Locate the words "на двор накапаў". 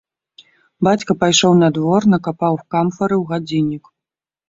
1.61-2.61